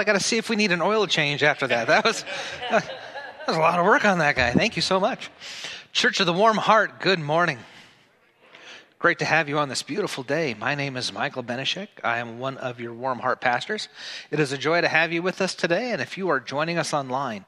[0.00, 1.88] I got to see if we need an oil change after that.
[1.88, 2.24] That was,
[2.70, 2.88] that
[3.46, 4.50] was a lot of work on that guy.
[4.50, 5.30] Thank you so much.
[5.92, 7.58] Church of the Warm Heart, good morning.
[8.98, 10.54] Great to have you on this beautiful day.
[10.58, 11.88] My name is Michael Benishek.
[12.02, 13.90] I am one of your Warm Heart pastors.
[14.30, 15.92] It is a joy to have you with us today.
[15.92, 17.44] And if you are joining us online,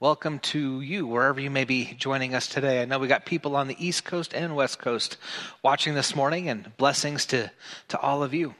[0.00, 2.82] welcome to you, wherever you may be joining us today.
[2.82, 5.18] I know we got people on the East Coast and West Coast
[5.62, 7.52] watching this morning, and blessings to,
[7.90, 8.56] to all of you.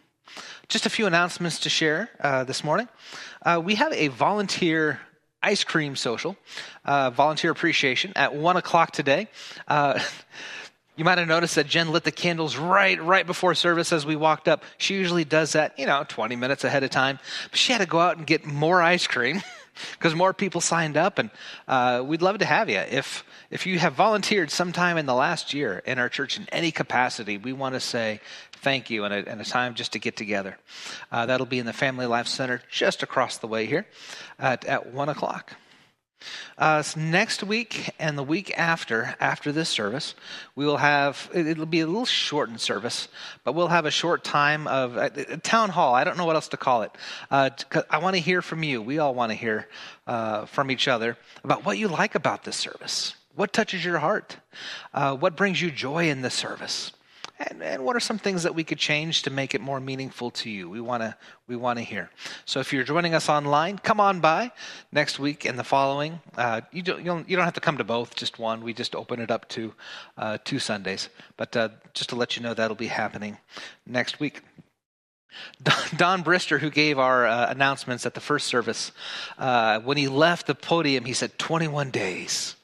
[0.73, 2.89] Just a few announcements to share uh, this morning.
[3.45, 5.01] Uh, we have a volunteer
[5.43, 6.35] ice cream social,
[6.87, 9.29] uh, volunteer appreciation at one o'clock today.
[9.69, 10.01] Uh,
[10.97, 14.17] you might have noticed that Jen lit the candles right right before service as we
[14.17, 14.65] walked up.
[14.79, 17.19] She usually does that, you know, 20 minutes ahead of time.
[17.51, 19.43] But she had to go out and get more ice cream
[19.93, 21.29] because more people signed up, and
[21.69, 22.79] uh, we'd love to have you.
[22.79, 26.71] If if you have volunteered sometime in the last year in our church in any
[26.71, 28.23] capacity, we want to say
[28.63, 30.57] thank you and a, and a time just to get together.
[31.11, 33.87] Uh, that'll be in the Family Life Center just across the way here
[34.39, 35.55] at, at 1 o'clock.
[36.57, 40.15] Uh, next week and the week after, after this service,
[40.55, 43.09] we will have, it'll be a little shortened service,
[43.43, 45.09] but we'll have a short time of uh,
[45.43, 45.95] town hall.
[45.95, 46.93] I don't know what else to call it.
[47.31, 47.51] Uh,
[47.91, 48.81] I want to hear from you.
[48.81, 49.69] We all want to hear
[50.07, 53.15] uh, from each other about what you like about this service.
[53.35, 54.37] What touches your heart?
[54.93, 56.93] Uh, what brings you joy in this service?
[57.49, 60.31] And, and what are some things that we could change to make it more meaningful
[60.31, 60.69] to you?
[60.69, 61.17] We want to
[61.47, 62.11] we want to hear.
[62.45, 64.53] So if you're joining us online, come on by
[64.93, 66.21] next week and the following.
[66.37, 68.63] Uh, you don't you don't, you don't have to come to both, just one.
[68.63, 69.73] We just open it up to
[70.17, 71.09] uh, two Sundays.
[71.37, 73.39] But uh, just to let you know, that'll be happening
[73.87, 74.43] next week.
[75.97, 78.93] Don Brister, who gave our uh, announcements at the first service,
[79.39, 82.55] uh, when he left the podium, he said, 21 days.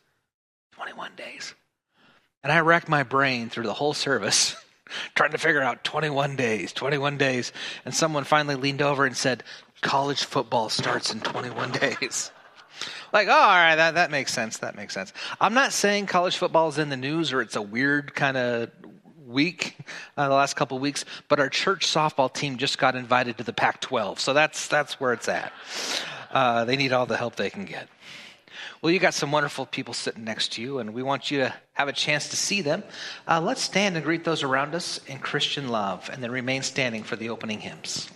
[0.73, 1.55] 21 days.
[2.43, 4.55] And I racked my brain through the whole service
[5.15, 7.53] trying to figure out 21 days, 21 days.
[7.85, 9.45] And someone finally leaned over and said,
[9.81, 12.31] College football starts in 21 days.
[13.13, 14.59] Like, oh, all right, that, that makes sense.
[14.59, 15.13] That makes sense.
[15.41, 18.71] I'm not saying college football is in the news or it's a weird kind of
[19.27, 19.77] week,
[20.17, 23.53] uh, the last couple weeks, but our church softball team just got invited to the
[23.53, 24.21] Pac 12.
[24.21, 25.53] So that's, that's where it's at.
[26.31, 27.89] Uh, they need all the help they can get.
[28.81, 31.55] Well, you got some wonderful people sitting next to you, and we want you to
[31.73, 32.85] have a chance to see them.
[33.27, 37.03] Uh, let's stand and greet those around us in Christian love, and then remain standing
[37.03, 38.09] for the opening hymns.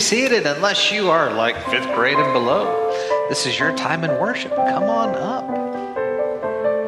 [0.00, 2.90] Seated unless you are like fifth grade and below.
[3.28, 4.54] This is your time in worship.
[4.56, 5.46] Come on up.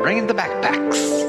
[0.02, 1.21] Bring in the backpacks.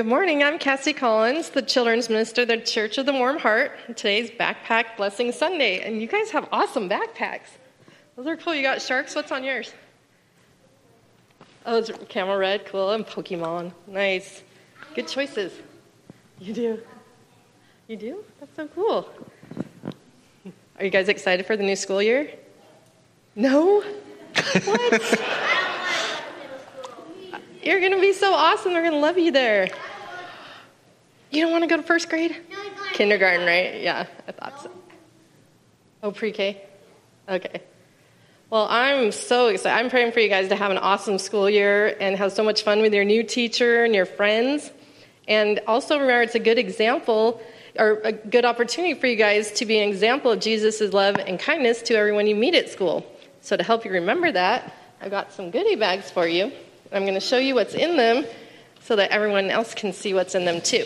[0.00, 0.42] Good morning.
[0.42, 3.72] I'm Cassie Collins, the children's minister, of the Church of the Warm Heart.
[3.96, 7.58] Today's Backpack Blessing Sunday, and you guys have awesome backpacks.
[8.16, 8.54] Those are cool.
[8.54, 9.14] You got sharks.
[9.14, 9.74] What's on yours?
[11.66, 12.64] Oh, it's camel red.
[12.64, 12.92] Cool.
[12.92, 13.74] And Pokemon.
[13.86, 14.42] Nice.
[14.94, 15.52] Good choices.
[16.38, 16.82] You do.
[17.86, 18.24] You do?
[18.40, 19.06] That's so cool.
[20.78, 22.30] Are you guys excited for the new school year?
[23.36, 23.84] No?
[24.64, 25.20] What?
[27.62, 28.72] You're going to be so awesome.
[28.72, 29.68] They're going to love you there.
[31.30, 32.36] You don't want to go to first grade?
[32.92, 33.80] Kindergarten, right?
[33.80, 34.70] Yeah, I thought so.
[36.02, 36.62] Oh, pre K?
[37.28, 37.62] Okay.
[38.50, 39.78] Well, I'm so excited.
[39.78, 42.64] I'm praying for you guys to have an awesome school year and have so much
[42.64, 44.72] fun with your new teacher and your friends.
[45.28, 47.40] And also remember, it's a good example
[47.78, 51.38] or a good opportunity for you guys to be an example of Jesus' love and
[51.38, 53.06] kindness to everyone you meet at school.
[53.40, 56.50] So, to help you remember that, I've got some goodie bags for you.
[56.92, 58.26] I'm going to show you what's in them
[58.80, 60.84] so that everyone else can see what's in them too.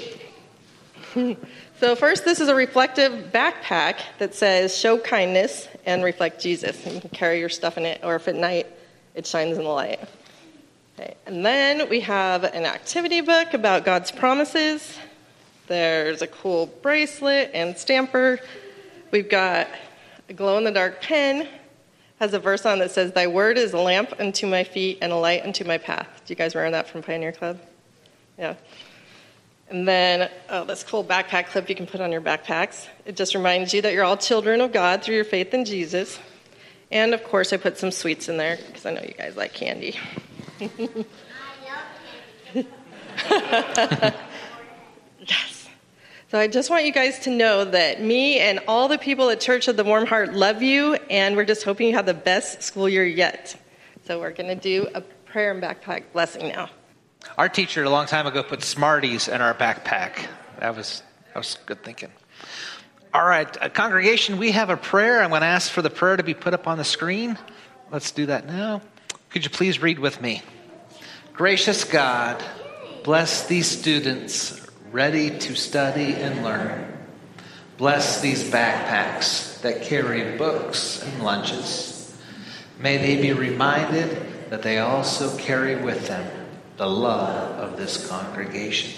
[1.80, 6.84] so, first, this is a reflective backpack that says show kindness and reflect Jesus.
[6.86, 8.66] You can carry your stuff in it, or if at night
[9.14, 10.00] it shines in the light.
[10.98, 11.16] Okay.
[11.26, 14.98] And then we have an activity book about God's promises.
[15.66, 18.40] There's a cool bracelet and stamper.
[19.10, 19.68] We've got
[20.28, 21.48] a glow in the dark pen
[22.20, 25.12] has a verse on that says, Thy word is a lamp unto my feet and
[25.12, 26.08] a light unto my path.
[26.24, 27.60] Do you guys remember that from Pioneer Club?
[28.38, 28.54] Yeah.
[29.74, 32.86] And then, oh, this cool backpack clip you can put on your backpacks.
[33.06, 36.16] It just reminds you that you're all children of God through your faith in Jesus.
[36.92, 39.52] And of course, I put some sweets in there because I know you guys like
[39.52, 39.98] candy.
[40.60, 40.70] yes.
[46.30, 49.40] So I just want you guys to know that me and all the people at
[49.40, 52.62] Church of the Warm Heart love you, and we're just hoping you have the best
[52.62, 53.60] school year yet.
[54.06, 56.70] So we're going to do a prayer and backpack blessing now.
[57.36, 60.26] Our teacher a long time ago put Smarties in our backpack.
[60.60, 62.10] That was that was good thinking.
[63.12, 65.22] All right, uh, congregation, we have a prayer.
[65.22, 67.38] I'm going to ask for the prayer to be put up on the screen.
[67.90, 68.82] Let's do that now.
[69.30, 70.42] Could you please read with me?
[71.32, 72.42] Gracious God,
[73.02, 76.96] bless these students ready to study and learn.
[77.78, 82.16] Bless these backpacks that carry books and lunches.
[82.78, 86.43] May they be reminded that they also carry with them
[86.76, 88.92] the love of this congregation.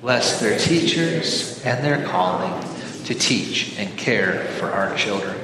[0.00, 2.52] Bless their teachers and their calling
[3.04, 5.38] to teach and care for our children.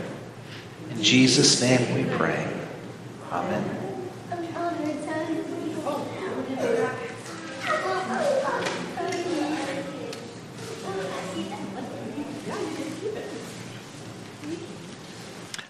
[0.91, 2.47] In Jesus' name we pray.
[3.31, 3.79] Amen.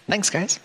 [0.07, 0.59] Thanks, guys.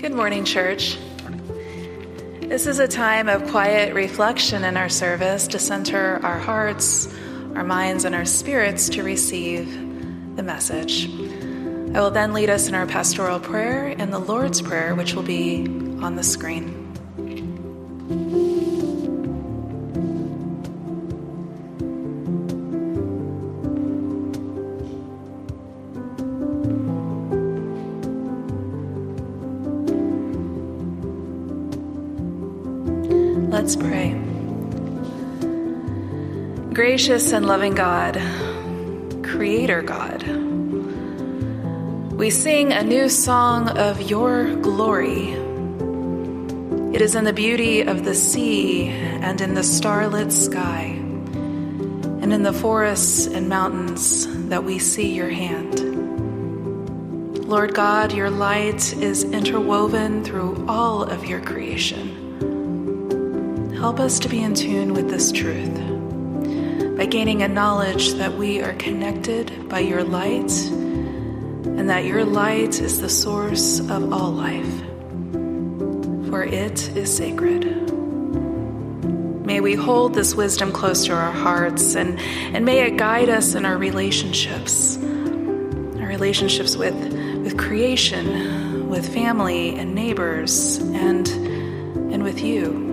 [0.00, 0.96] Good morning, church.
[2.40, 7.06] This is a time of quiet reflection in our service to center our hearts,
[7.54, 9.70] our minds, and our spirits to receive
[10.36, 11.04] the message.
[11.94, 15.22] I will then lead us in our pastoral prayer and the Lord's Prayer, which will
[15.22, 15.66] be
[16.00, 16.80] on the screen.
[33.70, 34.10] Let's pray.
[36.74, 38.16] Gracious and loving God,
[39.22, 40.26] Creator God,
[42.12, 45.28] we sing a new song of your glory.
[46.92, 50.96] It is in the beauty of the sea and in the starlit sky.
[50.96, 55.80] And and in the forests and mountains that we see your hand.
[57.48, 62.19] Lord God, your light is interwoven through all of your creation.
[63.80, 65.74] Help us to be in tune with this truth
[66.98, 72.78] by gaining a knowledge that we are connected by your light and that your light
[72.78, 74.80] is the source of all life,
[76.28, 77.64] for it is sacred.
[79.46, 82.20] May we hold this wisdom close to our hearts and,
[82.54, 86.94] and may it guide us in our relationships, our relationships with,
[87.42, 91.26] with creation, with family and neighbors, and,
[92.12, 92.89] and with you.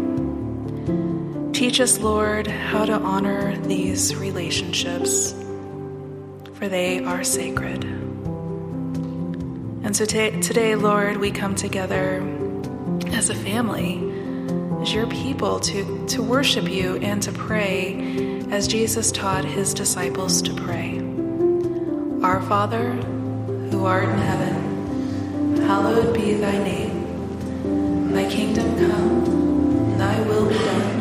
[1.57, 5.33] Teach us, Lord, how to honor these relationships,
[6.53, 7.83] for they are sacred.
[9.83, 12.21] And so t- today, Lord, we come together
[13.07, 13.95] as a family,
[14.83, 20.43] as your people, to, to worship you and to pray as Jesus taught his disciples
[20.43, 20.99] to pray.
[22.21, 22.91] Our Father,
[23.71, 28.13] who art in heaven, hallowed be thy name.
[28.13, 30.96] Thy kingdom come, thy will be done,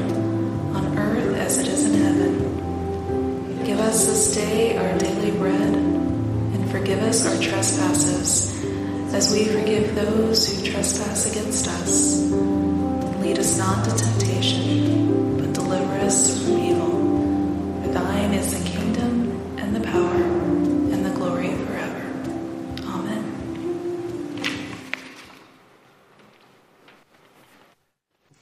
[3.86, 8.60] us this day our daily bread, and forgive us our trespasses,
[9.14, 12.32] as we forgive those who trespass against us.
[13.22, 17.82] Lead us not to temptation, but deliver us from evil.
[17.82, 22.02] For thine is the kingdom, and the power, and the glory forever.
[22.88, 23.24] Amen.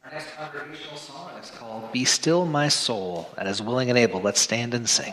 [0.05, 4.23] Our next congregational song is called Be Still My Soul, and as willing and able,
[4.23, 5.13] let's stand and sing.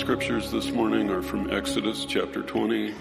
[0.00, 2.94] Scriptures this morning are from Exodus chapter 20,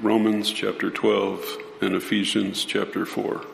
[0.00, 1.44] Romans chapter 12,
[1.82, 3.44] and Ephesians chapter 4.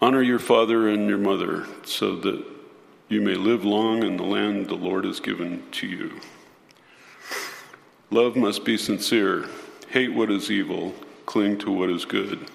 [0.00, 2.44] Honor your father and your mother so that
[3.08, 6.12] you may live long in the land the Lord has given to you.
[8.12, 9.46] Love must be sincere.
[9.88, 10.94] Hate what is evil.
[11.26, 12.48] Cling to what is good.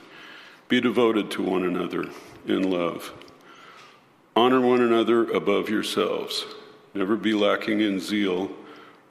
[0.70, 2.06] Be devoted to one another
[2.48, 3.12] in love.
[4.34, 6.46] Honor one another above yourselves.
[6.94, 8.50] Never be lacking in zeal,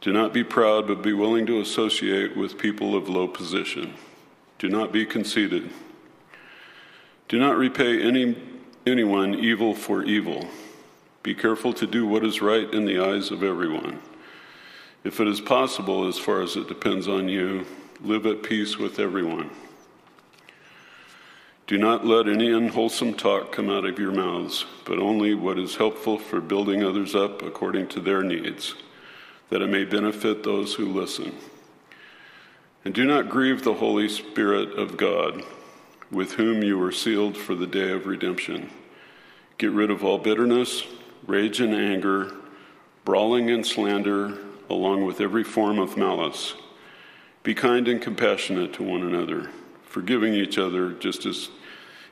[0.00, 3.94] Do not be proud, but be willing to associate with people of low position.
[4.58, 5.70] Do not be conceited.
[7.28, 8.36] Do not repay any,
[8.86, 10.48] anyone evil for evil.
[11.22, 14.00] Be careful to do what is right in the eyes of everyone.
[15.04, 17.66] If it is possible, as far as it depends on you,
[18.00, 19.50] live at peace with everyone.
[21.66, 25.76] Do not let any unwholesome talk come out of your mouths, but only what is
[25.76, 28.74] helpful for building others up according to their needs,
[29.50, 31.34] that it may benefit those who listen.
[32.84, 35.44] And do not grieve the Holy Spirit of God,
[36.10, 38.70] with whom you were sealed for the day of redemption.
[39.58, 40.84] Get rid of all bitterness,
[41.26, 42.32] rage and anger,
[43.04, 44.38] brawling and slander,
[44.70, 46.54] along with every form of malice.
[47.42, 49.50] Be kind and compassionate to one another,
[49.84, 51.50] forgiving each other just as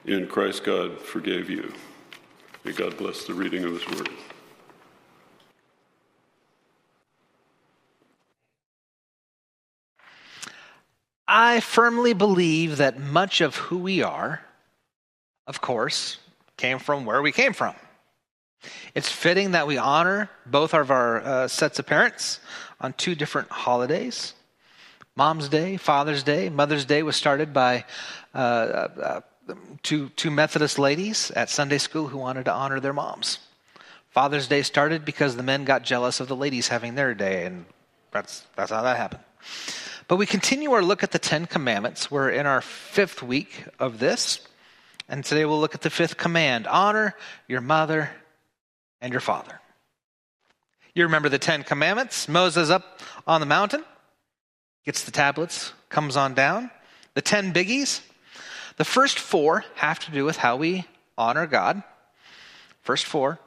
[0.04, 1.72] in Christ God forgave you.
[2.64, 4.08] May God bless the reading of His Word.
[11.28, 14.40] I firmly believe that much of who we are,
[15.46, 16.16] of course,
[16.56, 17.74] came from where we came from.
[18.94, 22.40] It's fitting that we honor both of our uh, sets of parents
[22.80, 24.32] on two different holidays.
[25.16, 27.84] Mom's Day, Father's Day, Mother's Day was started by
[28.34, 29.20] uh, uh,
[29.82, 33.38] two, two Methodist ladies at Sunday school who wanted to honor their moms.
[34.10, 37.66] Father's Day started because the men got jealous of the ladies having their day, and
[38.12, 39.22] that's, that's how that happened.
[40.08, 42.10] But we continue our look at the Ten Commandments.
[42.10, 44.40] We're in our fifth week of this,
[45.06, 47.14] and today we'll look at the fifth command honor
[47.46, 48.10] your mother
[49.02, 49.60] and your father.
[50.94, 52.26] You remember the Ten Commandments?
[52.26, 53.84] Moses up on the mountain,
[54.86, 56.70] gets the tablets, comes on down.
[57.12, 58.00] The ten biggies.
[58.78, 60.86] The first four have to do with how we
[61.18, 61.82] honor God.
[62.80, 63.38] First four.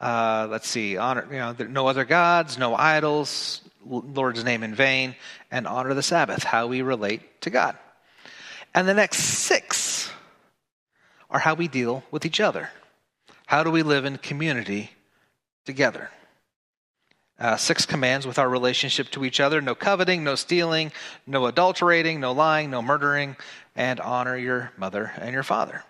[0.00, 5.14] Uh, let's see, honor, you know, no other gods, no idols, Lord's name in vain,
[5.50, 7.76] and honor the Sabbath, how we relate to God.
[8.74, 10.10] And the next six
[11.30, 12.70] are how we deal with each other.
[13.46, 14.90] How do we live in community
[15.64, 16.10] together?
[17.38, 20.90] Uh, six commands with our relationship to each other no coveting, no stealing,
[21.26, 23.36] no adulterating, no lying, no murdering,
[23.74, 25.84] and honor your mother and your father.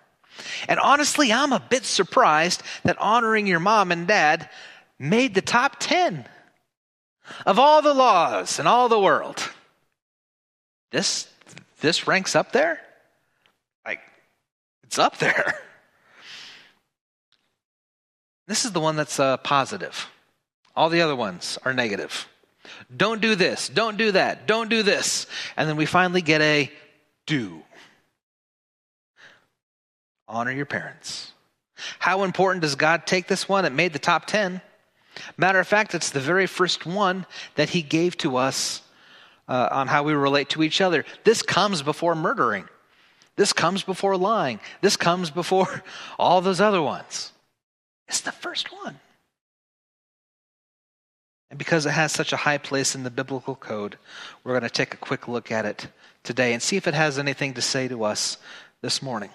[0.69, 4.51] And honestly, I'm a bit surprised that honoring your mom and dad
[4.99, 6.27] made the top 10
[7.45, 9.43] of all the laws in all the world.
[10.91, 11.29] This,
[11.81, 12.81] this ranks up there?
[13.85, 14.01] Like,
[14.85, 15.59] it's up there.
[18.47, 20.09] This is the one that's uh, positive.
[20.75, 22.29] All the other ones are negative.
[22.95, 25.27] Don't do this, don't do that, don't do this.
[25.57, 26.71] And then we finally get a
[27.27, 27.63] do.
[30.29, 31.33] Honor your parents.
[31.99, 33.65] How important does God take this one?
[33.65, 34.61] It made the top 10.
[35.37, 38.83] Matter of fact, it's the very first one that He gave to us
[39.49, 41.05] uh, on how we relate to each other.
[41.25, 42.69] This comes before murdering.
[43.37, 44.61] This comes before lying.
[44.81, 45.83] This comes before
[46.19, 47.33] all those other ones.
[48.09, 48.99] It's the first one.
[51.51, 53.99] And because it has such a high place in the biblical code,
[54.43, 55.89] we're going to take a quick look at it
[56.23, 58.39] today and see if it has anything to say to us
[58.83, 59.31] this morning.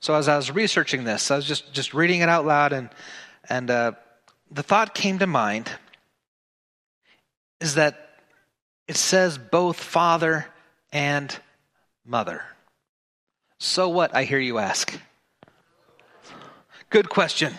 [0.00, 2.88] So as I was researching this, I was just, just reading it out loud, and,
[3.50, 3.92] and uh,
[4.50, 5.70] the thought came to mind
[7.60, 8.10] is that
[8.88, 10.46] it says both father
[10.92, 11.36] and
[12.06, 12.42] mother.
[13.58, 14.98] So what, I hear you ask?
[16.88, 17.54] Good question.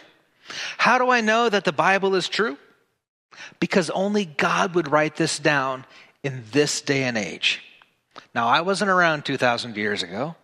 [0.77, 2.57] How do I know that the Bible is true?
[3.59, 5.85] Because only God would write this down
[6.23, 7.61] in this day and age.
[8.33, 10.35] Now, I wasn't around 2,000 years ago.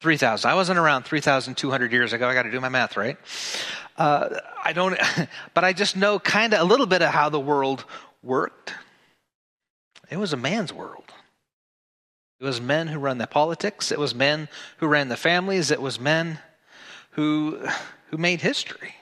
[0.00, 0.50] 3,000.
[0.50, 2.28] I wasn't around 3,200 years ago.
[2.28, 3.16] I got to do my math right.
[3.96, 4.98] Uh, I don't,
[5.54, 7.84] but I just know kind of a little bit of how the world
[8.22, 8.74] worked.
[10.10, 11.12] It was a man's world.
[12.40, 13.90] It was men who run the politics.
[13.90, 15.72] It was men who ran the families.
[15.72, 16.38] It was men
[17.10, 17.58] who,
[18.10, 18.94] who made history.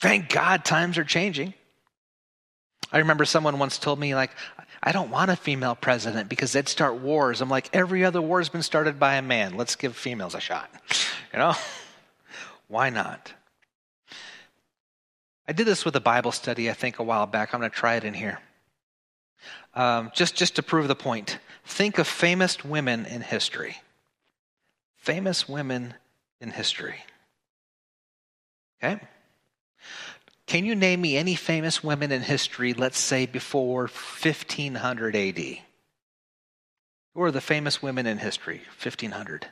[0.00, 1.52] Thank God times are changing.
[2.90, 4.30] I remember someone once told me, like,
[4.82, 7.40] I don't want a female president because they'd start wars.
[7.40, 9.56] I'm like, every other war has been started by a man.
[9.56, 10.70] Let's give females a shot.
[11.32, 11.54] You know?
[12.68, 13.32] Why not?
[15.46, 17.52] I did this with a Bible study, I think, a while back.
[17.52, 18.40] I'm going to try it in here.
[19.74, 21.38] Um, just, just to prove the point.
[21.64, 23.76] Think of famous women in history.
[24.96, 25.94] Famous women
[26.40, 26.96] in history.
[28.82, 29.00] Okay?
[30.50, 35.38] Can you name me any famous women in history, let's say before 1500 AD?
[37.14, 38.62] Who are the famous women in history?
[38.82, 39.46] 1500.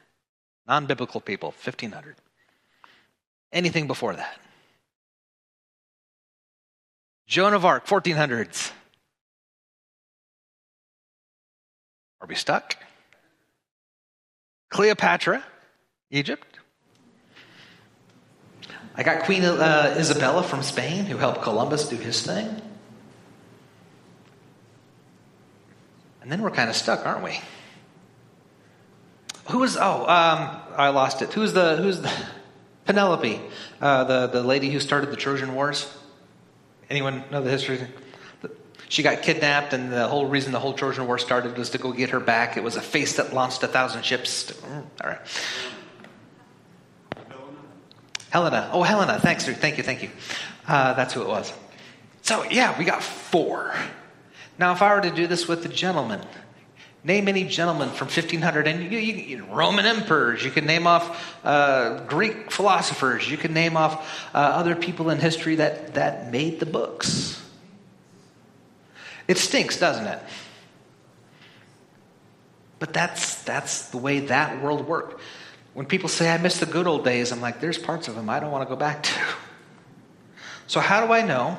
[0.66, 2.16] Non biblical people, 1500.
[3.52, 4.40] Anything before that?
[7.28, 8.72] Joan of Arc, 1400s.
[12.20, 12.74] Are we stuck?
[14.68, 15.44] Cleopatra,
[16.10, 16.57] Egypt.
[18.98, 22.60] I got Queen uh, Isabella from Spain, who helped Columbus do his thing.
[26.20, 27.40] And then we're kind of stuck, aren't we?
[29.50, 29.76] Who was?
[29.76, 31.32] Oh, um, I lost it.
[31.32, 31.76] Who's the?
[31.76, 32.12] Who's the?
[32.86, 33.40] Penelope,
[33.80, 35.94] uh, the the lady who started the Trojan Wars.
[36.90, 37.80] Anyone know the history?
[38.88, 41.92] She got kidnapped, and the whole reason the whole Trojan War started was to go
[41.92, 42.56] get her back.
[42.56, 44.50] It was a face that launched a thousand ships.
[44.50, 45.20] Mm, all right.
[48.30, 48.70] Helena.
[48.72, 49.18] Oh, Helena.
[49.18, 49.46] Thanks.
[49.46, 49.82] Thank you.
[49.82, 50.10] Thank you.
[50.66, 51.52] Uh, that's who it was.
[52.22, 53.74] So, yeah, we got four.
[54.58, 56.20] Now, if I were to do this with the gentlemen,
[57.04, 62.04] name any gentleman from 1500, and you, you, Roman emperors, you can name off uh,
[62.06, 66.66] Greek philosophers, you can name off uh, other people in history that, that made the
[66.66, 67.42] books.
[69.26, 70.20] It stinks, doesn't it?
[72.78, 75.20] But that's, that's the way that world worked.
[75.78, 78.28] When people say, I miss the good old days, I'm like, there's parts of them
[78.28, 79.12] I don't want to go back to.
[80.66, 81.56] So, how do I know?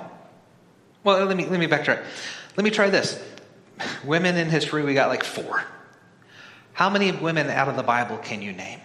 [1.04, 2.04] Well, let me, let me backtrack.
[2.56, 3.20] Let me try this.
[4.04, 5.64] Women in history, we got like four.
[6.74, 8.82] How many women out of the Bible can you name?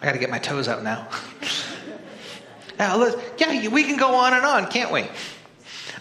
[0.00, 1.08] I got to get my toes up now.
[2.78, 5.06] now yeah, we can go on and on, can't we?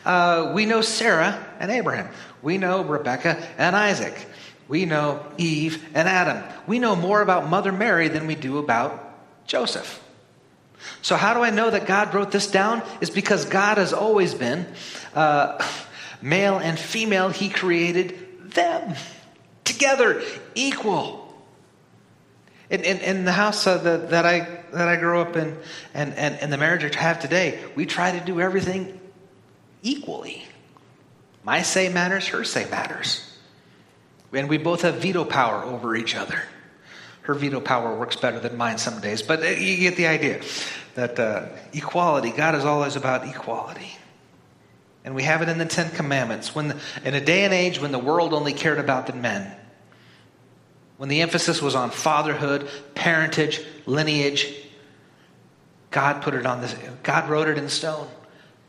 [0.05, 2.09] Uh, we know Sarah and Abraham.
[2.41, 4.27] We know Rebecca and Isaac.
[4.69, 6.43] We know Eve and Adam.
[6.67, 10.01] We know more about Mother Mary than we do about Joseph.
[11.01, 12.81] So, how do I know that God wrote this down?
[13.01, 14.65] Is because God has always been
[15.13, 15.61] uh,
[16.21, 18.95] male and female, He created them
[19.65, 20.21] together,
[20.55, 21.28] equal.
[22.69, 24.41] In, in, in the house uh, that, that, I,
[24.73, 25.57] that I grew up in
[25.93, 28.99] and, and, and the marriage I have today, we try to do everything
[29.81, 30.45] equally.
[31.43, 33.25] My say matters, her say matters.
[34.31, 36.39] And we both have veto power over each other.
[37.21, 40.41] Her veto power works better than mine some days, but uh, you get the idea
[40.95, 43.95] that uh, equality, God is always about equality.
[45.05, 46.53] And we have it in the Ten Commandments.
[46.53, 49.55] When, in a day and age when the world only cared about the men,
[50.99, 54.53] when the emphasis was on fatherhood, parentage, lineage,
[55.91, 58.09] God put it on this, God wrote it in stone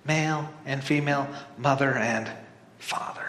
[0.05, 1.29] male and female,
[1.59, 2.31] mother and
[2.79, 3.27] father.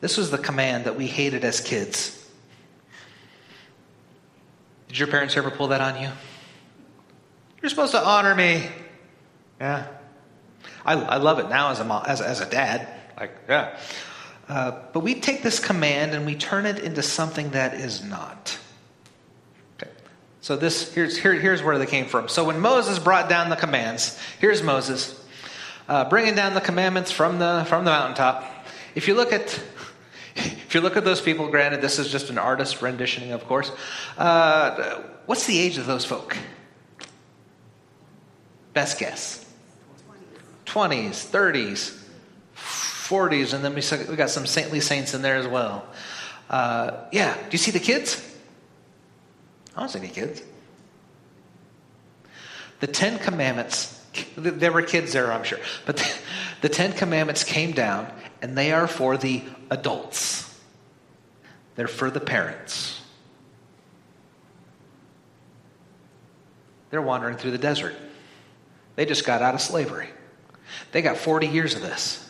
[0.00, 2.26] This was the command that we hated as kids.
[4.88, 6.08] Did your parents ever pull that on you?
[7.60, 8.66] You're supposed to honor me.
[9.60, 9.88] Yeah.
[10.86, 12.88] I, I love it now as a, as, as a dad.
[13.20, 13.78] Like, yeah.
[14.48, 18.58] Uh, but we take this command and we turn it into something that is not.
[19.76, 19.90] Okay.
[20.40, 22.28] So this here's here, here's where they came from.
[22.28, 25.18] So when Moses brought down the commands, here's Moses
[25.88, 28.44] uh, bringing down the commandments from the from the mountaintop.
[28.94, 29.60] If you look at
[30.36, 33.72] if you look at those people, granted this is just an artist renditioning, of course.
[34.18, 36.36] Uh, what's the age of those folk?
[38.74, 39.40] Best guess.
[40.66, 42.03] 20s, 30s.
[43.14, 45.86] 40s, and then we, got some saintly saints in there as well.
[46.50, 48.20] Uh, yeah, do you see the kids?
[49.76, 50.42] I don't see any kids.
[52.80, 54.04] The Ten Commandments,
[54.36, 55.96] there were kids there, I'm sure, but
[56.60, 58.12] the Ten Commandments came down,
[58.42, 60.60] and they are for the adults,
[61.76, 63.00] they're for the parents.
[66.90, 67.94] They're wandering through the desert.
[68.94, 70.08] They just got out of slavery.
[70.92, 72.23] They got 40 years of this.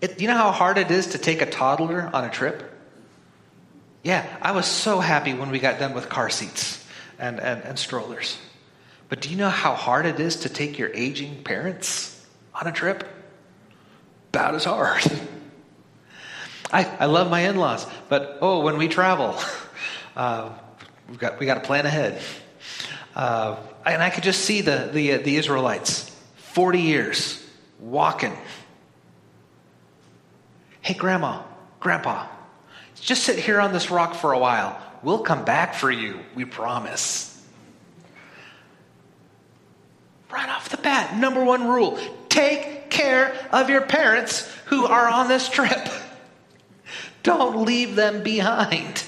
[0.00, 2.62] It, you know how hard it is to take a toddler on a trip?
[4.04, 6.84] Yeah, I was so happy when we got done with car seats
[7.18, 8.38] and, and, and strollers.
[9.08, 12.24] But do you know how hard it is to take your aging parents
[12.54, 13.06] on a trip?
[14.30, 15.02] About as hard.
[16.72, 19.34] I, I love my in laws, but oh, when we travel,
[20.16, 20.50] uh,
[21.08, 22.20] we've got, we got to plan ahead.
[23.16, 27.42] Uh, and I could just see the, the, uh, the Israelites, 40 years,
[27.80, 28.36] walking.
[30.88, 31.42] Hey, Grandma,
[31.80, 32.26] Grandpa,
[32.94, 34.80] just sit here on this rock for a while.
[35.02, 37.46] We'll come back for you, we promise.
[40.32, 41.98] Right off the bat, number one rule
[42.30, 45.90] take care of your parents who are on this trip.
[47.22, 49.04] Don't leave them behind.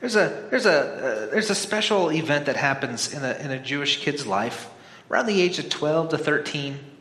[0.00, 3.58] There's a, there's, a, uh, there's a special event that happens in a, in a
[3.58, 4.70] Jewish kid's life
[5.10, 6.95] around the age of 12 to 13.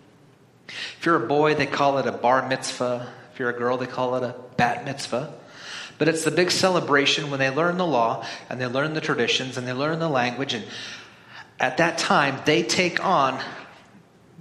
[0.68, 3.12] If you're a boy, they call it a bar mitzvah.
[3.34, 5.34] If you're a girl, they call it a bat mitzvah.
[5.98, 9.58] But it's the big celebration when they learn the law and they learn the traditions
[9.58, 10.54] and they learn the language.
[10.54, 10.66] And
[11.60, 13.40] at that time, they take on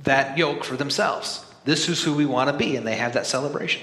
[0.02, 1.44] that yoke for themselves.
[1.64, 3.82] This is who we want to be, and they have that celebration.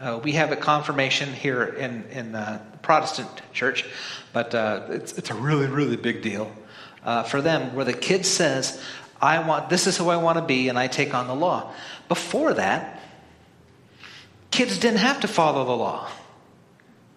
[0.00, 3.84] Uh, we have a confirmation here in, in uh, Protestant church,
[4.32, 6.52] but uh, it's, it's a really, really big deal
[7.04, 8.80] uh, for them where the kid says,
[9.22, 11.72] I want, this is who I want to be, and I take on the law.
[12.08, 13.00] Before that,
[14.50, 16.08] kids didn't have to follow the law.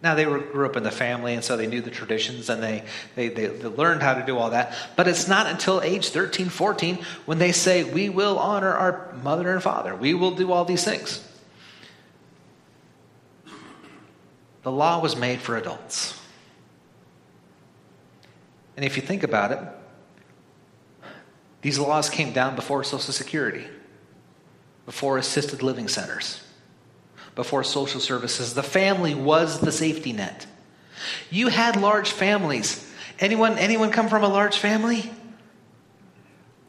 [0.03, 2.61] Now, they were, grew up in the family, and so they knew the traditions and
[2.61, 2.83] they,
[3.15, 4.75] they, they, they, learned how to do all that.
[4.95, 9.51] But it's not until age 13, 14 when they say, We will honor our mother
[9.51, 9.95] and father.
[9.95, 11.27] We will do all these things.
[14.61, 16.19] The law was made for adults.
[18.75, 19.59] And if you think about it,
[21.65, 23.65] these laws came down before Social Security,
[24.85, 26.43] before assisted living centers,
[27.33, 28.53] before social services.
[28.53, 30.45] The family was the safety net.
[31.31, 32.87] You had large families.
[33.17, 35.11] Anyone, anyone come from a large family?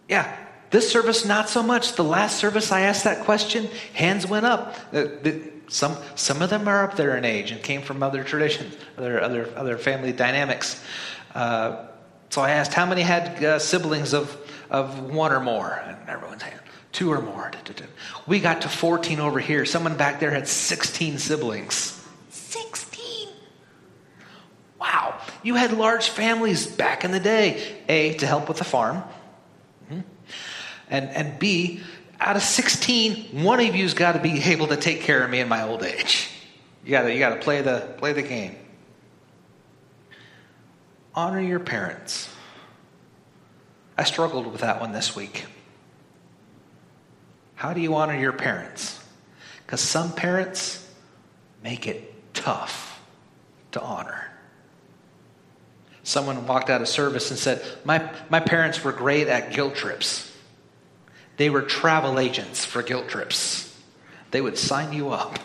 [0.08, 0.34] Yeah,
[0.70, 1.92] this service, not so much.
[1.92, 4.92] The last service I asked that question, hands went up.
[4.92, 8.24] The, the, some, some of them are up there in age and came from other
[8.24, 10.82] traditions, other, other, other family dynamics.
[11.34, 11.84] Uh,
[12.30, 14.34] so I asked, how many had uh, siblings of,
[14.70, 15.82] of one or more?
[15.84, 16.60] And everyone's hand,
[16.92, 17.50] two or more.
[18.26, 19.64] We got to 14 over here.
[19.64, 22.04] Someone back there had 16 siblings.
[22.30, 23.28] 16?
[24.80, 25.20] Wow.
[25.42, 27.76] You had large families back in the day.
[27.88, 29.02] A, to help with the farm.
[29.90, 30.00] Mm-hmm.
[30.90, 31.80] And, and B,
[32.20, 35.40] out of 16, one of you's got to be able to take care of me
[35.40, 36.30] in my old age.
[36.84, 38.54] You got to you got to play the play the game.
[41.14, 42.28] Honor your parents.
[43.98, 45.46] I struggled with that one this week.
[47.54, 49.02] How do you honor your parents?
[49.64, 50.86] Because some parents
[51.62, 53.02] make it tough
[53.72, 54.30] to honor.
[56.02, 60.32] Someone walked out of service and said, My, my parents were great at guilt trips.
[61.36, 63.76] They were travel agents for guilt trips.
[64.30, 65.38] They would sign you up.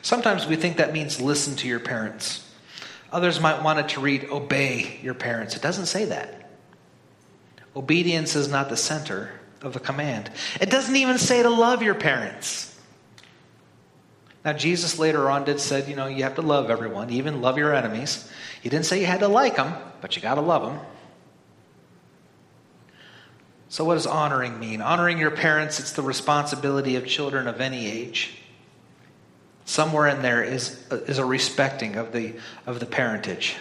[0.00, 2.48] Sometimes we think that means listen to your parents.
[3.12, 5.54] Others might want it to read obey your parents.
[5.54, 6.41] It doesn't say that.
[7.74, 9.30] Obedience is not the center
[9.62, 10.30] of the command.
[10.60, 12.68] It doesn't even say to love your parents.
[14.44, 17.58] Now, Jesus later on did said, you know, you have to love everyone, even love
[17.58, 18.28] your enemies.
[18.60, 20.80] He didn't say you had to like them, but you got to love them.
[23.68, 24.82] So, what does honoring mean?
[24.82, 28.36] Honoring your parents, it's the responsibility of children of any age.
[29.64, 32.34] Somewhere in there is is a respecting of the,
[32.66, 33.56] of the parentage,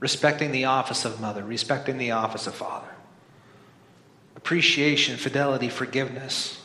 [0.00, 2.88] respecting the office of mother, respecting the office of father,
[4.46, 6.62] appreciation, fidelity, forgiveness.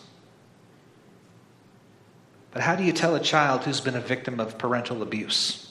[2.51, 5.67] But how do you tell a child who's been a victim of parental abuse?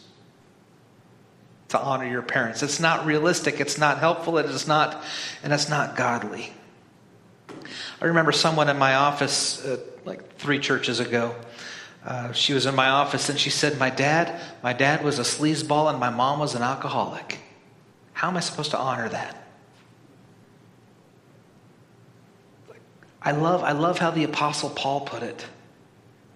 [1.69, 2.65] To honor your parents.
[2.65, 5.05] It's not realistic, it's not helpful, it is not,
[5.45, 6.53] and it's not godly.
[8.01, 11.37] I remember someone in my office uh, like three churches ago.
[12.05, 15.23] Uh, she was in my office and she said, "My dad, my dad was a
[15.23, 17.39] sleazeball and my mom was an alcoholic.
[18.15, 19.37] How am I supposed to honor that?"
[23.23, 25.47] I love, I love how the Apostle Paul put it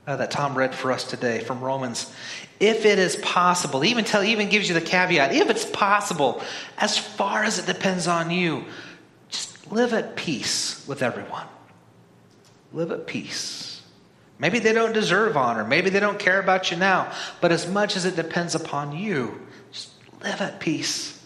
[0.07, 2.12] uh, that Tom read for us today from Romans.
[2.61, 6.43] If it is possible, even, tell, even gives you the caveat if it's possible,
[6.76, 8.64] as far as it depends on you,
[9.30, 11.47] just live at peace with everyone.
[12.72, 13.82] Live at peace.
[14.39, 15.64] Maybe they don't deserve honor.
[15.64, 17.12] Maybe they don't care about you now.
[17.41, 19.41] But as much as it depends upon you,
[19.72, 19.91] just
[20.22, 21.20] live at peace.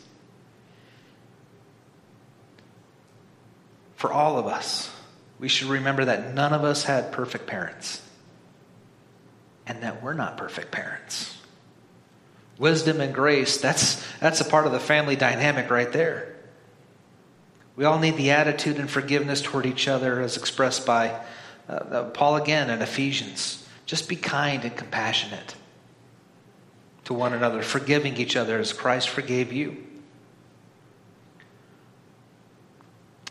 [3.96, 4.94] For all of us,
[5.38, 8.02] we should remember that none of us had perfect parents
[9.66, 11.36] and that we're not perfect parents.
[12.58, 16.36] Wisdom and grace, that's, that's a part of the family dynamic right there.
[17.76, 21.20] We all need the attitude and forgiveness toward each other as expressed by
[21.68, 23.64] uh, uh, Paul again in Ephesians.
[23.86, 25.54] Just be kind and compassionate
[27.04, 29.87] to one another, forgiving each other as Christ forgave you.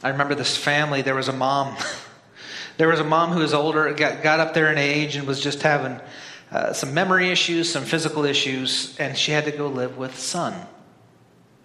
[0.03, 1.75] I remember this family, there was a mom.
[2.77, 5.41] there was a mom who was older, got, got up there in age, and was
[5.41, 5.99] just having
[6.51, 10.53] uh, some memory issues, some physical issues, and she had to go live with son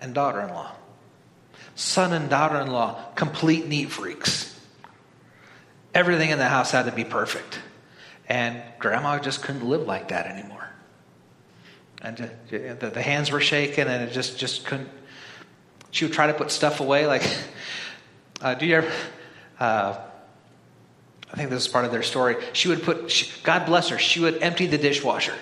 [0.01, 0.73] and daughter in law.
[1.75, 4.49] Son and daughter in law, complete neat freaks.
[5.95, 7.61] Everything in the house had to be perfect.
[8.29, 10.69] And grandma just couldn't live like that anymore.
[12.01, 14.89] And the, the hands were shaking, and it just, just couldn't.
[15.91, 17.23] She would try to put stuff away, like
[18.43, 18.93] uh, do you ever?
[19.59, 19.97] Uh,
[21.33, 22.37] I think this is part of their story.
[22.53, 25.35] She would put, she, God bless her, she would empty the dishwasher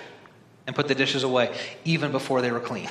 [0.65, 2.89] and put the dishes away even before they were clean.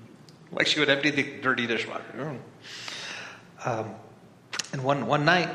[0.52, 2.38] like she would empty the dirty dishwasher.
[3.64, 3.94] Um,
[4.72, 5.50] and one, one night,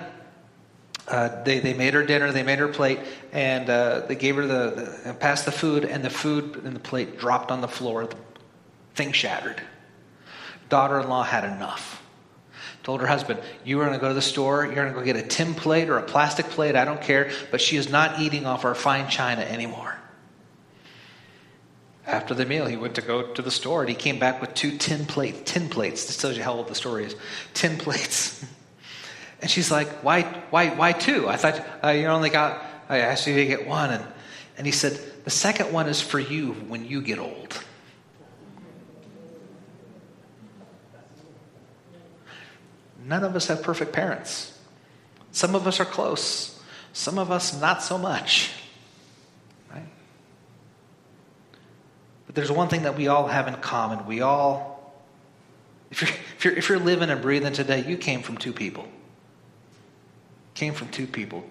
[1.08, 2.99] uh, they, they made her dinner, they made her plate,
[3.32, 6.80] and uh, they gave her the, the, passed the food, and the food and the
[6.80, 8.06] plate dropped on the floor.
[8.06, 8.16] The
[8.93, 9.62] thing shattered.
[10.70, 12.03] Daughter in law had enough
[12.84, 15.03] told her husband, You are going to go to the store, you're going to go
[15.03, 18.19] get a tin plate or a plastic plate, I don't care, but she is not
[18.19, 19.97] eating off our fine china anymore.
[22.05, 24.53] After the meal, he went to go to the store and he came back with
[24.53, 26.05] two tin plate, tin plates.
[26.05, 27.15] This tells you how old the story is.
[27.53, 28.45] Tin plates.
[29.41, 30.21] And she's like, Why,
[30.51, 31.27] why, why two?
[31.27, 33.89] I thought uh, you only got, I asked you to get one.
[33.89, 34.05] And,
[34.57, 37.61] and he said, The second one is for you when you get old.
[43.06, 44.58] None of us have perfect parents.
[45.32, 46.62] Some of us are close,
[46.93, 48.51] some of us not so much.
[49.74, 49.88] Right?
[52.28, 54.06] But there's one thing that we all have in common.
[54.06, 54.93] We all,
[55.89, 58.88] if you're, if you're, if you're living and breathing today, you came from two people.
[60.54, 61.43] Came from two people.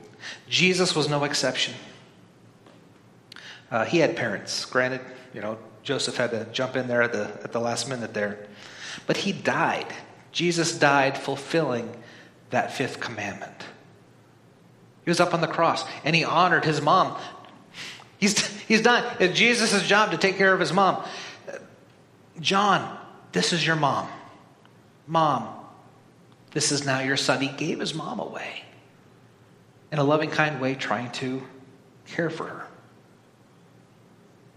[0.48, 1.74] Jesus was no exception.
[3.68, 4.64] Uh, he had parents.
[4.64, 5.00] Granted,
[5.34, 8.46] you know, Joseph had to jump in there at the, at the last minute there.
[9.08, 9.92] But he died.
[10.32, 11.94] Jesus died fulfilling
[12.50, 13.54] that fifth commandment.
[15.04, 17.20] He was up on the cross and he honored his mom.
[18.18, 19.04] He's, he's done.
[19.20, 21.04] It's Jesus' job to take care of his mom.
[22.40, 22.98] John,
[23.32, 24.08] this is your mom.
[25.06, 25.48] Mom,
[26.52, 27.40] this is now your son.
[27.40, 28.64] He gave his mom away
[29.90, 31.42] in a loving, kind way, trying to
[32.06, 32.66] care for her.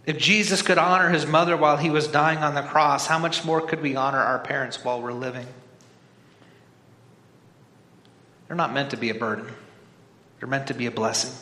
[0.05, 3.43] If Jesus could honor his mother while he was dying on the cross, how much
[3.43, 5.47] more could we honor our parents while we're living?
[8.48, 9.48] They're not meant to be a burden,
[10.39, 11.34] they're meant to be a blessing.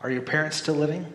[0.00, 1.12] Are your parents still living?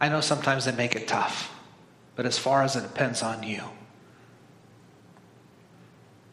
[0.00, 1.52] I know sometimes they make it tough,
[2.14, 3.62] but as far as it depends on you,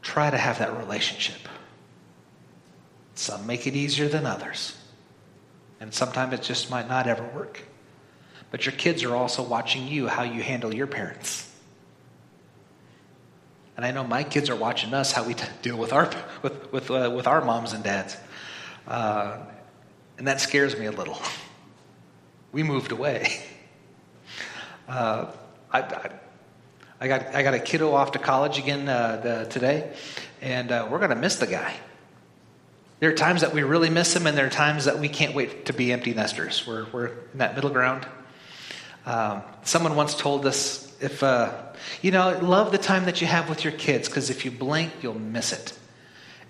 [0.01, 1.47] try to have that relationship.
[3.15, 4.77] Some make it easier than others,
[5.79, 7.61] and sometimes it just might not ever work.
[8.49, 11.50] But your kids are also watching you, how you handle your parents.
[13.77, 16.11] And I know my kids are watching us how we deal with our
[16.41, 18.17] with with uh, with our moms and dads,
[18.87, 19.37] uh,
[20.17, 21.17] and that scares me a little.
[22.51, 23.45] We moved away.
[24.87, 25.31] Uh,
[25.71, 26.09] I, I,
[26.99, 29.93] I, got I got a kiddo off to college again uh, the, today,
[30.41, 31.75] and uh, we're gonna miss the guy.
[32.99, 35.33] There are times that we really miss him, and there are times that we can't
[35.33, 36.67] wait to be empty nesters.
[36.67, 38.05] We're we're in that middle ground.
[39.05, 41.51] Um, someone once told us if uh,
[42.01, 44.91] you know, love the time that you have with your kids because if you blink,
[45.01, 45.77] you'll miss it.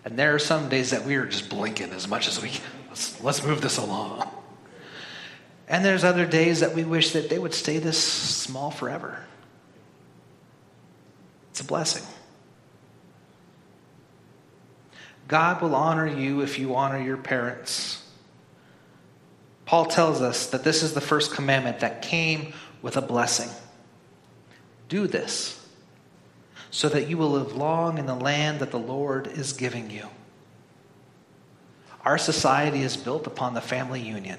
[0.04, 2.66] And there are some days that we are just blinking as much as we can.
[2.90, 4.30] Let's, let's move this along.
[5.68, 9.24] And there's other days that we wish that they would stay this small forever.
[11.52, 12.04] It's a blessing.
[15.28, 18.04] God will honor you if you honor your parents.
[19.66, 23.50] Paul tells us that this is the first commandment that came with a blessing.
[24.92, 25.58] Do this
[26.70, 30.06] so that you will live long in the land that the Lord is giving you.
[32.04, 34.38] Our society is built upon the family union.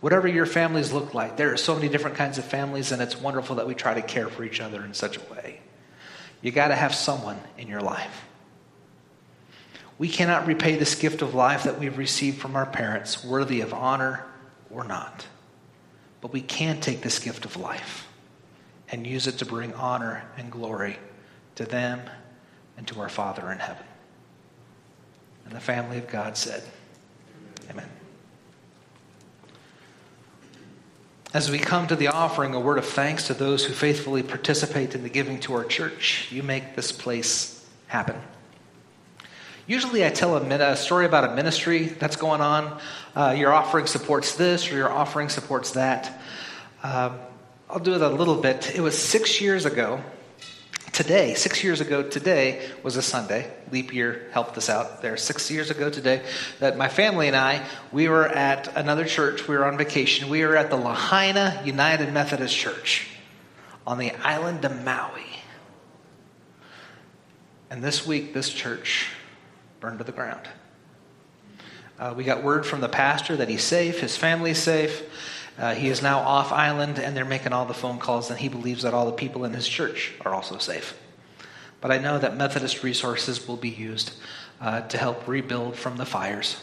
[0.00, 3.20] Whatever your families look like, there are so many different kinds of families, and it's
[3.20, 5.60] wonderful that we try to care for each other in such a way.
[6.42, 8.24] You got to have someone in your life.
[9.96, 13.72] We cannot repay this gift of life that we've received from our parents, worthy of
[13.72, 14.26] honor
[14.72, 15.24] or not.
[16.20, 18.05] But we can take this gift of life
[18.90, 20.98] and use it to bring honor and glory
[21.56, 22.00] to them,
[22.76, 23.84] and to our Father in heaven.
[25.46, 26.62] And the family of God said,
[27.70, 27.88] Amen.
[31.32, 34.94] As we come to the offering, a word of thanks to those who faithfully participate
[34.94, 36.28] in the giving to our church.
[36.30, 38.16] You make this place happen.
[39.66, 42.80] Usually, I tell a, a story about a ministry that's going on.
[43.14, 46.20] Uh, your offering supports this, or your offering supports that.
[46.82, 47.18] Um,
[47.68, 48.76] I'll do it a little bit.
[48.76, 50.00] It was six years ago
[50.92, 53.50] today, six years ago today was a Sunday.
[53.72, 55.16] Leap year helped us out there.
[55.16, 56.22] Six years ago today,
[56.60, 59.48] that my family and I, we were at another church.
[59.48, 60.28] We were on vacation.
[60.28, 63.08] We were at the Lahaina United Methodist Church
[63.84, 65.26] on the island of Maui.
[67.68, 69.08] And this week, this church
[69.80, 70.48] burned to the ground.
[71.98, 75.02] Uh, we got word from the pastor that he's safe, his family's safe.
[75.58, 78.48] Uh, he is now off island, and they're making all the phone calls, and he
[78.48, 80.98] believes that all the people in his church are also safe.
[81.80, 84.12] But I know that Methodist resources will be used
[84.60, 86.56] uh, to help rebuild from the fires.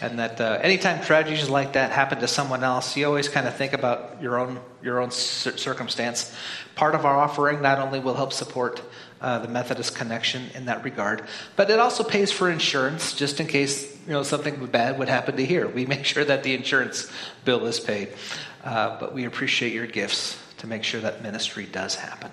[0.00, 3.54] And that uh, anytime tragedies like that happen to someone else, you always kind of
[3.54, 6.34] think about your own your own circumstance.
[6.74, 8.82] Part of our offering not only will help support
[9.20, 11.22] uh, the Methodist connection in that regard.
[11.54, 15.36] But it also pays for insurance, just in case you know something bad would happen
[15.36, 15.68] to here.
[15.68, 17.10] We make sure that the insurance
[17.44, 18.08] bill is paid.
[18.64, 22.30] Uh, but we appreciate your gifts to make sure that ministry does happen.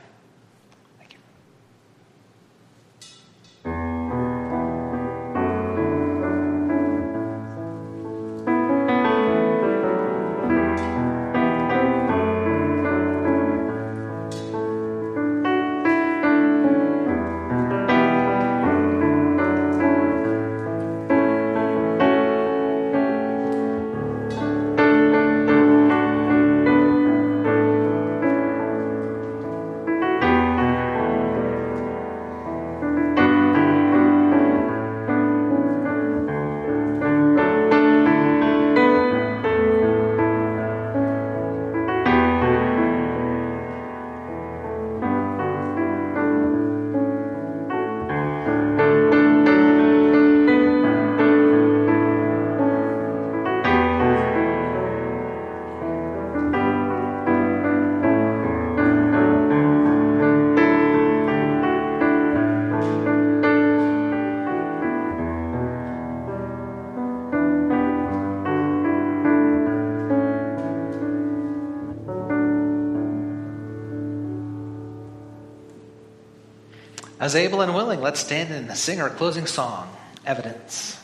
[77.30, 80.99] As able and willing, let's stand and sing our closing song, Evidence.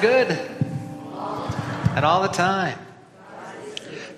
[0.00, 0.30] Good.
[0.30, 2.78] And all the time.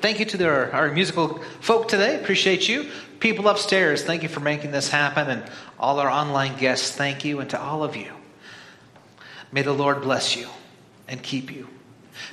[0.00, 2.18] Thank you to our, our musical folk today.
[2.20, 2.90] Appreciate you.
[3.20, 5.28] People upstairs, thank you for making this happen.
[5.28, 5.44] And
[5.78, 7.40] all our online guests, thank you.
[7.40, 8.12] And to all of you,
[9.52, 10.48] may the Lord bless you
[11.06, 11.68] and keep you.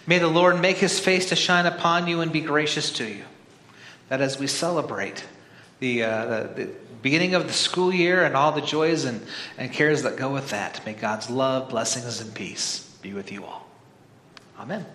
[0.06, 3.24] May the Lord make his face to shine upon you and be gracious to you.
[4.10, 5.26] That as we celebrate
[5.80, 6.70] the, uh, the, the
[7.02, 9.26] beginning of the school year and all the joys and,
[9.58, 13.46] and cares that go with that, may God's love, blessings, and peace be with you
[13.46, 13.66] all.
[14.60, 14.86] Amen.